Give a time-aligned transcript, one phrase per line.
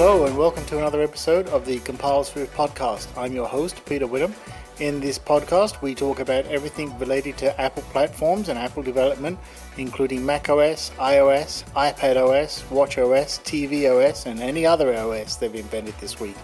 [0.00, 3.08] Hello, and welcome to another episode of the Compile Swift podcast.
[3.16, 4.32] I'm your host, Peter Witham.
[4.78, 9.40] In this podcast, we talk about everything related to Apple platforms and Apple development,
[9.76, 16.36] including macOS, iOS, iPadOS, watchOS, tvOS, and any other OS they've invented this week.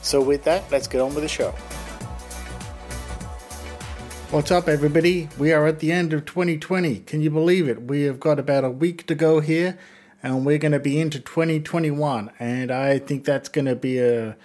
[0.00, 1.50] So, with that, let's get on with the show.
[4.30, 5.28] What's up, everybody?
[5.36, 7.00] We are at the end of 2020.
[7.00, 7.82] Can you believe it?
[7.82, 9.78] We have got about a week to go here
[10.22, 12.30] and we're going to be into 2021.
[12.38, 14.36] And I think that's going to be a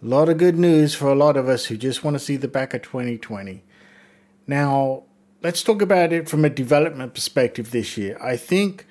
[0.00, 2.48] lot of good news for a lot of us who just want to see the
[2.48, 3.64] back of 2020.
[4.46, 5.02] Now,
[5.42, 8.16] let's talk about it from a development perspective this year.
[8.22, 8.86] I think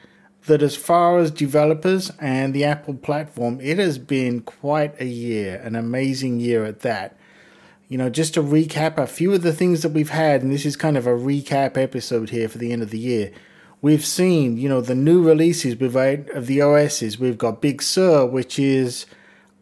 [0.48, 5.59] that as far as developers and the Apple platform, it has been quite a year,
[5.63, 7.17] an amazing year at that.
[7.88, 10.65] You know, just to recap a few of the things that we've had, and this
[10.65, 13.31] is kind of a recap episode here for the end of the year
[13.81, 17.20] we've seen, you know, the new releases of the OSs.
[17.20, 19.05] We've got Big Sur, which is,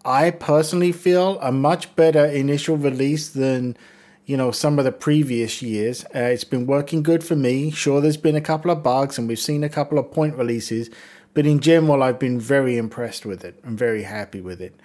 [0.06, 3.78] I personally feel, a much better initial release than,
[4.26, 6.06] you know, some of the previous years.
[6.16, 7.72] Uh, it's been working good for me.
[7.72, 10.90] Sure, there's been a couple of bugs and we've seen a couple of point releases,
[11.34, 13.60] but in general, I've been very impressed with it.
[13.66, 14.80] I'm very happy with it.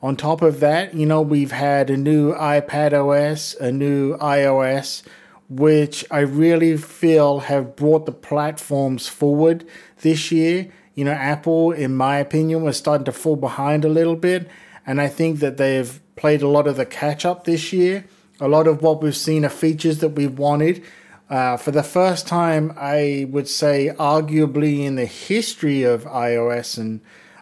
[0.00, 5.02] On top of that, you know, we've had a new iPad OS, a new iOS,
[5.48, 9.66] which I really feel have brought the platforms forward
[10.02, 10.70] this year.
[10.94, 14.48] You know, Apple, in my opinion, was starting to fall behind a little bit.
[14.86, 18.04] And I think that they've played a lot of the catch up this year.
[18.40, 20.84] A lot of what we've seen are features that we wanted.
[21.30, 27.00] Uh, for the first time, I would say, arguably in the history of iOS and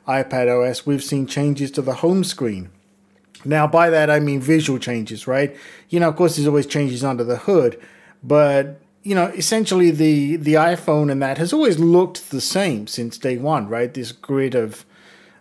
[0.08, 2.70] iPad OS, we've seen changes to the home screen.
[3.44, 5.56] Now, by that, I mean visual changes, right?
[5.88, 7.80] You know, of course, there's always changes under the hood,
[8.22, 13.16] but you know, essentially the the iPhone and that has always looked the same since
[13.18, 13.94] day one, right?
[13.94, 14.84] This grid of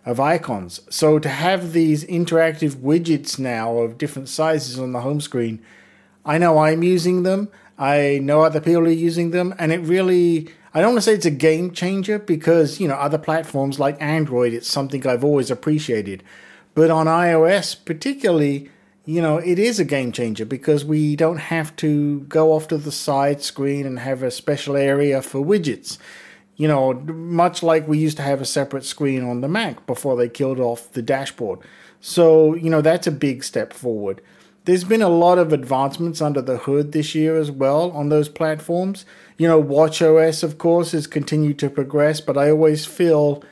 [0.04, 0.80] of icons.
[0.88, 5.60] So to have these interactive widgets now of different sizes on the home screen,
[6.24, 7.48] I know I'm using them.
[7.76, 11.14] I know other people are using them, and it really I don't want to say
[11.14, 15.50] it's a game changer because you know other platforms like Android, it's something I've always
[15.50, 16.22] appreciated,
[16.74, 18.70] but on iOS particularly
[19.06, 22.76] you know, it is a game changer because we don't have to go off to
[22.76, 25.96] the side screen and have a special area for widgets.
[26.56, 30.16] You know, much like we used to have a separate screen on the Mac before
[30.16, 31.60] they killed off the dashboard.
[32.00, 34.20] So, you know, that's a big step forward.
[34.64, 38.28] There's been a lot of advancements under the hood this year as well on those
[38.28, 39.04] platforms.
[39.38, 43.44] You know, WatchOS, of course, has continued to progress, but I always feel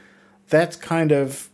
[0.48, 1.50] that's kind of,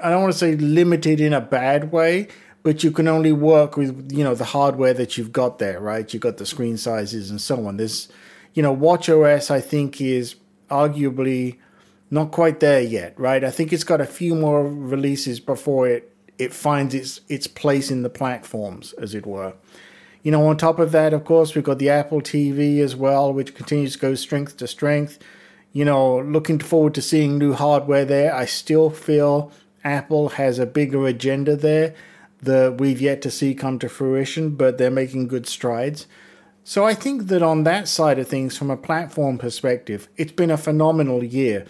[0.00, 2.28] I don't want to say limited in a bad way,
[2.62, 6.12] but you can only work with you know the hardware that you've got there, right?
[6.12, 7.76] You've got the screen sizes and so on.
[7.76, 8.08] There's,
[8.54, 10.36] you know, WatchOS I think is
[10.70, 11.58] arguably
[12.10, 13.42] not quite there yet, right?
[13.44, 17.90] I think it's got a few more releases before it it finds its its place
[17.90, 19.54] in the platforms, as it were.
[20.22, 23.32] You know, on top of that, of course, we've got the Apple TV as well,
[23.32, 25.18] which continues to go strength to strength.
[25.72, 28.34] You know, looking forward to seeing new hardware there.
[28.34, 29.50] I still feel
[29.82, 31.94] Apple has a bigger agenda there
[32.42, 36.06] that we've yet to see come to fruition, but they're making good strides.
[36.64, 40.50] So I think that on that side of things, from a platform perspective, it's been
[40.50, 41.66] a phenomenal year.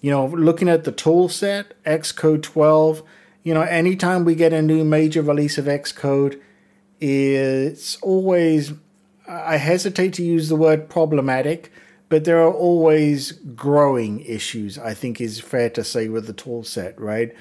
[0.00, 3.02] You know, looking at the tool set, Xcode 12,
[3.42, 6.40] you know, anytime we get a new major release of Xcode,
[7.00, 8.72] it's always,
[9.28, 11.72] I hesitate to use the word problematic,
[12.08, 16.64] but there are always growing issues, I think is fair to say, with the tool
[16.64, 17.34] set, right?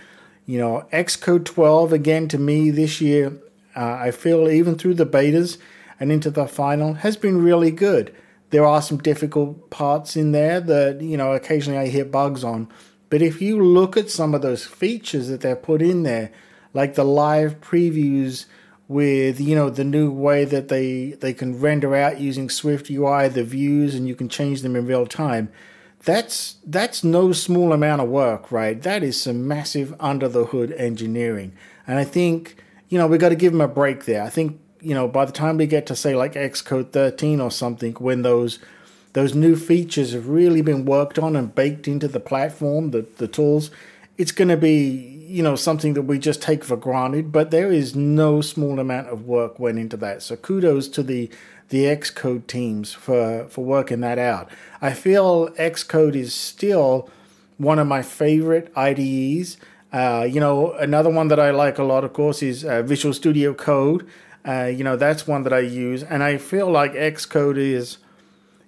[0.49, 3.39] You know, Xcode 12, again, to me this year,
[3.75, 5.59] uh, I feel even through the betas
[5.99, 8.15] and into the final, has been really good.
[8.49, 12.67] There are some difficult parts in there that, you know, occasionally I hit bugs on.
[13.11, 16.31] But if you look at some of those features that they're put in there,
[16.73, 18.47] like the live previews
[18.87, 23.27] with you know the new way that they they can render out using Swift UI
[23.27, 25.51] the views and you can change them in real time
[26.03, 28.81] that's that's no small amount of work, right?
[28.81, 31.53] That is some massive under the hood engineering,
[31.85, 32.55] and I think
[32.87, 34.23] you know we've got to give them a break there.
[34.23, 37.51] I think you know by the time we get to say like Xcode 13 or
[37.51, 38.59] something, when those
[39.13, 43.27] those new features have really been worked on and baked into the platform, the the
[43.27, 43.69] tools,
[44.17, 47.33] it's going to be you know something that we just take for granted.
[47.33, 50.23] But there is no small amount of work went into that.
[50.23, 51.29] So kudos to the
[51.69, 54.49] the Xcode teams for, for working that out.
[54.81, 57.09] I feel Xcode is still
[57.57, 59.57] one of my favorite IDEs.
[59.91, 63.13] Uh, you know, another one that I like a lot, of course, is uh, Visual
[63.13, 64.07] Studio Code.
[64.47, 67.97] Uh, you know, that's one that I use, and I feel like Xcode is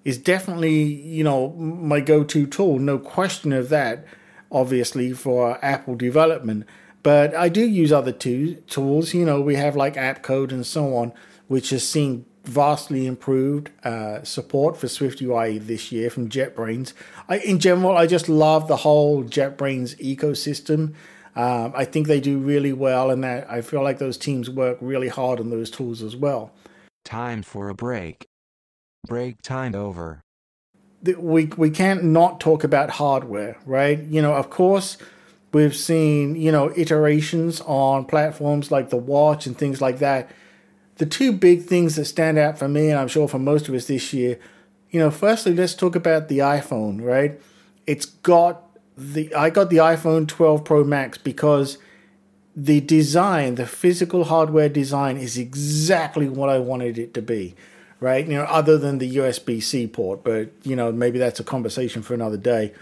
[0.04, 4.04] is definitely you know my go-to tool, no question of that.
[4.50, 6.66] Obviously, for Apple development,
[7.02, 9.14] But I do use other two tools.
[9.14, 11.12] You know, we have like AppCode and so on,
[11.48, 16.92] which has seen vastly improved uh, support for SwiftUI this year from JetBrains.
[17.28, 20.94] I, in general, I just love the whole JetBrains ecosystem.
[21.34, 24.78] Um, I think they do really well, and that I feel like those teams work
[24.80, 26.52] really hard on those tools as well.
[27.04, 28.26] Time for a break.
[29.06, 30.20] Break time over.
[31.02, 34.00] We we can't not talk about hardware, right?
[34.00, 34.98] You know, of course,
[35.52, 40.30] we've seen you know iterations on platforms like the watch and things like that
[40.96, 43.74] the two big things that stand out for me, and I'm sure for most of
[43.74, 44.38] us this year,
[44.90, 47.40] you know, firstly, let's talk about the iPhone, right?
[47.86, 48.62] It's got
[48.96, 51.78] the I got the iPhone 12 Pro Max because
[52.54, 57.54] the design, the physical hardware design, is exactly what I wanted it to be,
[58.00, 58.26] right?
[58.26, 62.02] You know, other than the USB C port, but you know, maybe that's a conversation
[62.02, 62.72] for another day.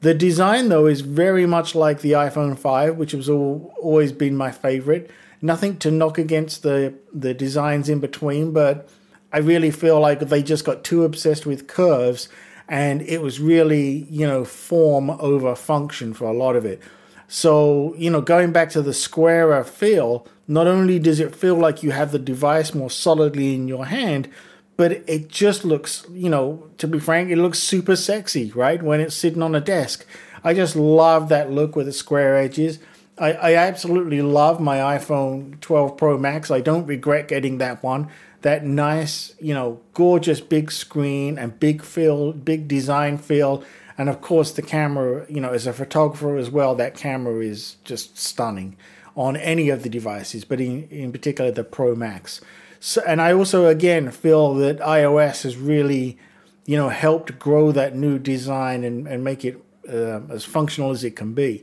[0.00, 4.36] The design, though, is very much like the iPhone 5, which has all, always been
[4.36, 5.08] my favorite
[5.42, 8.88] nothing to knock against the the designs in between, but
[9.32, 12.28] I really feel like they just got too obsessed with curves
[12.68, 16.80] and it was really, you know, form over function for a lot of it.
[17.28, 21.82] So, you know, going back to the squarer feel, not only does it feel like
[21.82, 24.28] you have the device more solidly in your hand,
[24.76, 28.82] but it just looks, you know, to be frank, it looks super sexy, right?
[28.82, 30.06] When it's sitting on a desk.
[30.44, 32.78] I just love that look with the square edges.
[33.22, 36.50] I, I absolutely love my iPhone 12 Pro Max.
[36.50, 38.08] I don't regret getting that one.
[38.40, 43.62] That nice, you know, gorgeous big screen and big feel, big design feel.
[43.96, 47.76] And of course, the camera, you know, as a photographer as well, that camera is
[47.84, 48.76] just stunning
[49.14, 52.40] on any of the devices, but in, in particular the Pro Max.
[52.80, 56.18] So, and I also, again, feel that iOS has really,
[56.66, 61.04] you know, helped grow that new design and, and make it uh, as functional as
[61.04, 61.62] it can be.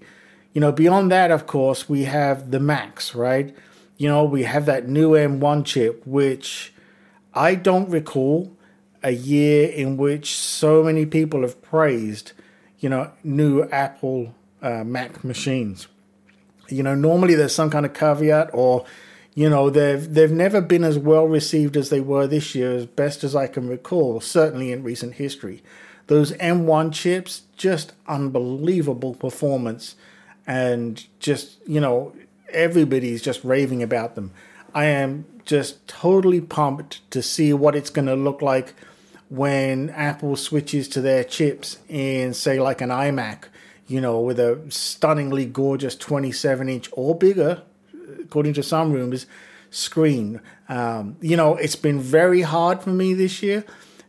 [0.60, 3.56] You know, beyond that, of course, we have the Macs, right?
[3.96, 6.74] You know, we have that new M1 chip, which
[7.34, 8.52] I don't recall
[9.02, 12.34] a year in which so many people have praised,
[12.78, 15.88] you know, new Apple uh, Mac machines.
[16.68, 18.86] You know, normally there's some kind of caveat or,
[19.36, 22.86] you know, they've they've never been as well received as they were this year, as
[22.86, 25.64] best as I can recall, certainly in recent history.
[26.08, 29.96] Those M1 chips, just unbelievable performance
[30.50, 32.12] and just you know
[32.52, 34.32] everybody's just raving about them.
[34.74, 38.74] I am just totally pumped to see what it's going to look like
[39.30, 43.44] when Apple switches to their chips in say like an iMac,
[43.88, 47.62] you know, with a stunningly gorgeous 27 inch or bigger,
[48.20, 49.28] according to some rumors,
[49.70, 50.42] screen.
[50.68, 53.64] Um, you know, it's been very hard for me this year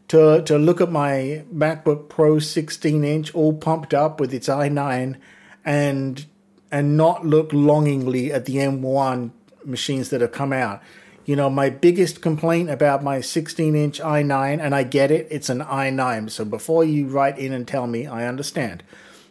[0.08, 5.16] to to look at my MacBook Pro 16 inch all pumped up with its i9
[5.64, 6.26] and
[6.70, 9.30] and not look longingly at the M1
[9.64, 10.80] machines that have come out.
[11.24, 15.48] You know, my biggest complaint about my 16 inch i9, and I get it, it's
[15.48, 16.30] an i9.
[16.30, 18.82] So before you write in and tell me, I understand.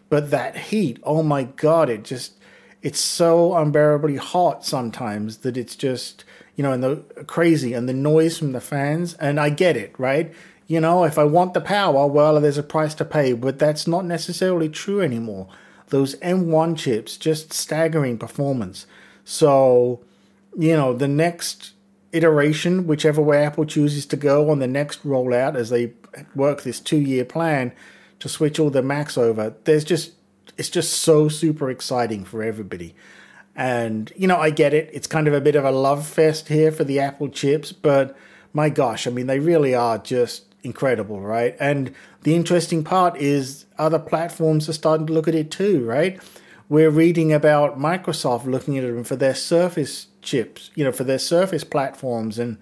[0.09, 2.33] But that heat, oh my God, it just,
[2.81, 6.23] it's so unbearably hot sometimes that it's just,
[6.55, 9.13] you know, and the crazy and the noise from the fans.
[9.15, 10.33] And I get it, right?
[10.67, 13.87] You know, if I want the power, well, there's a price to pay, but that's
[13.87, 15.47] not necessarily true anymore
[15.89, 18.85] those M1 chips, just staggering performance.
[19.23, 20.01] So,
[20.57, 21.73] you know, the next
[22.11, 25.93] iteration, whichever way Apple chooses to go on the next rollout as they
[26.35, 27.71] work this two year plan
[28.19, 30.13] to switch all the Macs over, there's just,
[30.57, 32.95] it's just so super exciting for everybody.
[33.55, 34.89] And, you know, I get it.
[34.93, 38.15] It's kind of a bit of a love fest here for the Apple chips, but
[38.53, 41.55] my gosh, I mean, they really are just incredible, right?
[41.59, 46.21] And the interesting part is other platforms are starting to look at it too, right?
[46.67, 51.19] We're reading about Microsoft looking at them for their Surface chips, you know, for their
[51.19, 52.57] Surface platforms and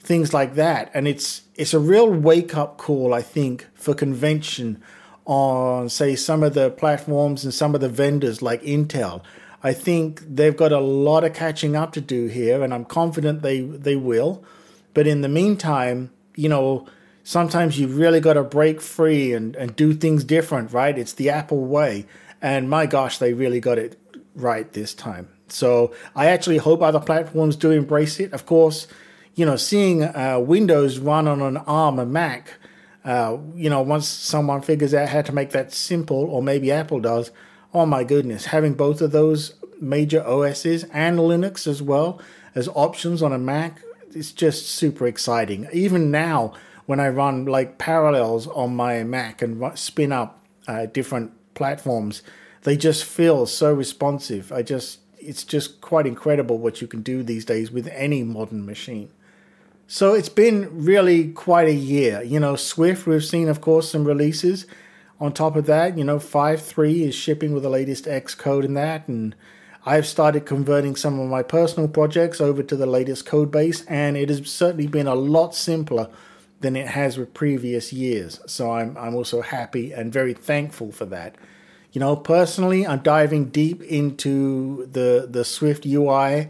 [0.00, 0.90] things like that.
[0.94, 4.82] And it's it's a real wake up call, I think, for convention
[5.24, 9.22] on say some of the platforms and some of the vendors like Intel.
[9.62, 13.42] I think they've got a lot of catching up to do here, and I'm confident
[13.42, 14.42] they they will.
[14.94, 16.86] But in the meantime, you know,
[17.24, 20.96] sometimes you really got to break free and, and do things different, right?
[20.96, 22.06] It's the Apple way.
[22.40, 23.98] And my gosh, they really got it
[24.34, 25.28] right this time.
[25.48, 28.32] So I actually hope other platforms do embrace it.
[28.32, 28.88] Of course,
[29.34, 32.54] you know, seeing uh, Windows run on an ARM a Mac,
[33.04, 37.00] uh, you know, once someone figures out how to make that simple, or maybe Apple
[37.00, 37.30] does,
[37.74, 42.20] oh my goodness, having both of those major OSs and Linux as well
[42.54, 43.82] as options on a Mac,
[44.14, 45.68] it's just super exciting.
[45.72, 46.52] Even now,
[46.92, 52.22] when I run like parallels on my Mac and spin up uh, different platforms,
[52.64, 54.52] they just feel so responsive.
[54.52, 58.66] I just, it's just quite incredible what you can do these days with any modern
[58.66, 59.08] machine.
[59.86, 62.22] So it's been really quite a year.
[62.22, 64.66] You know, Swift, we've seen, of course, some releases.
[65.18, 69.08] On top of that, you know, 5.3 is shipping with the latest Xcode in that,
[69.08, 69.34] and
[69.86, 74.14] I've started converting some of my personal projects over to the latest code base, and
[74.14, 76.10] it has certainly been a lot simpler
[76.62, 78.40] than it has with previous years.
[78.46, 81.36] So I'm, I'm also happy and very thankful for that.
[81.92, 86.48] You know, personally, I'm diving deep into the, the Swift UI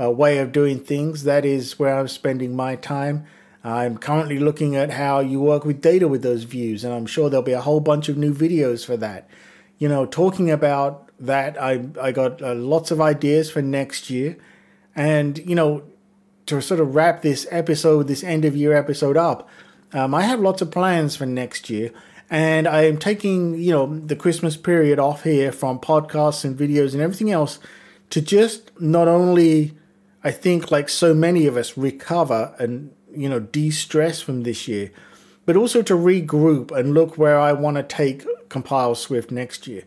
[0.00, 1.24] uh, way of doing things.
[1.24, 3.26] That is where I'm spending my time.
[3.64, 7.28] I'm currently looking at how you work with data with those views, and I'm sure
[7.28, 9.28] there'll be a whole bunch of new videos for that.
[9.78, 14.36] You know, talking about that I I got uh, lots of ideas for next year,
[14.94, 15.82] and you know
[16.46, 19.48] to sort of wrap this episode, this end of year episode up,
[19.92, 21.90] um, I have lots of plans for next year,
[22.28, 26.92] and I am taking you know the Christmas period off here from podcasts and videos
[26.92, 27.58] and everything else
[28.10, 29.74] to just not only
[30.24, 34.90] I think like so many of us recover and you know de-stress from this year,
[35.44, 39.84] but also to regroup and look where I want to take Compile Swift next year.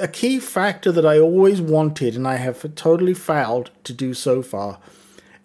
[0.00, 4.42] A key factor that I always wanted, and I have totally failed to do so
[4.42, 4.78] far,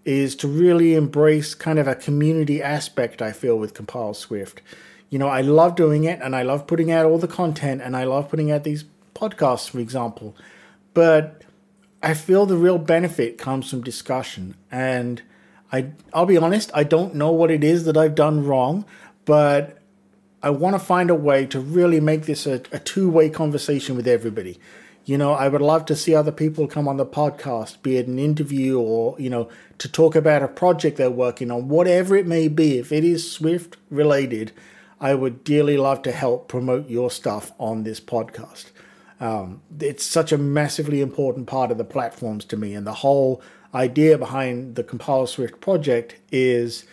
[0.05, 4.61] is to really embrace kind of a community aspect I feel with Compile Swift.
[5.09, 7.97] You know, I love doing it and I love putting out all the content and
[7.97, 8.85] I love putting out these
[9.15, 10.35] podcasts, for example.
[10.93, 11.41] But
[12.03, 14.55] I feel the real benefit comes from discussion.
[14.71, 15.23] And
[15.71, 18.85] I, I'll be honest, I don't know what it is that I've done wrong,
[19.25, 19.79] but
[20.43, 23.95] I want to find a way to really make this a, a two way conversation
[23.95, 24.59] with everybody.
[25.05, 28.07] You know, I would love to see other people come on the podcast, be it
[28.07, 32.25] an interview or, you know, to talk about a project they're working on, whatever it
[32.25, 32.79] may be.
[32.79, 34.51] If it is Swift related,
[34.99, 38.71] I would dearly love to help promote your stuff on this podcast.
[39.19, 43.41] Um, it's such a massively important part of the platforms to me, and the whole
[43.73, 46.85] idea behind the Compile Swift project is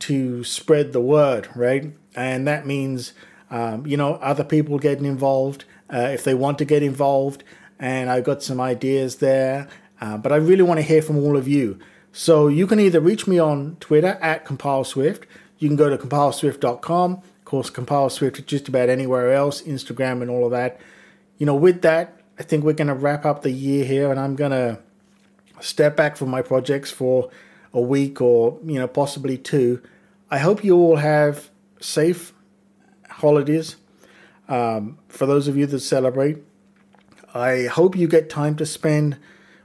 [0.00, 1.94] to spread the word, right?
[2.14, 3.12] and that means
[3.50, 5.64] um, you know other people getting involved
[5.94, 7.44] uh, if they want to get involved.
[7.78, 9.68] And I've got some ideas there,
[10.00, 11.78] uh, but I really want to hear from all of you.
[12.12, 15.24] So you can either reach me on Twitter at CompileSwift.
[15.58, 17.12] You can go to compileswift.com.
[17.12, 20.80] Of course, CompileSwift just about anywhere else, Instagram and all of that.
[21.38, 24.18] You know, with that, I think we're going to wrap up the year here, and
[24.18, 24.78] I'm going to
[25.60, 27.30] step back from my projects for
[27.72, 29.82] a week or you know possibly two.
[30.30, 32.32] I hope you all have safe
[33.08, 33.76] holidays
[34.48, 36.38] um, for those of you that celebrate.
[37.34, 39.18] I hope you get time to spend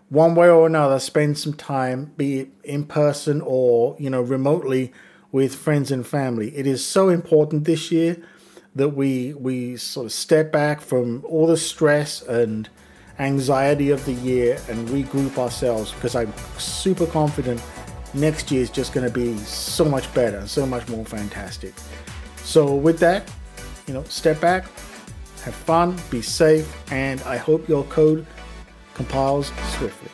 [0.09, 4.91] one way or another, spend some time, be it in person or you know remotely,
[5.31, 6.55] with friends and family.
[6.57, 8.17] It is so important this year
[8.75, 12.69] that we we sort of step back from all the stress and
[13.19, 17.61] anxiety of the year and regroup ourselves because I'm super confident
[18.13, 21.73] next year is just going to be so much better, so much more fantastic.
[22.43, 23.29] So, with that,
[23.89, 24.65] you know, step back,
[25.43, 28.23] have fun, be safe, and I hope your code
[28.93, 30.11] compiles swiftly.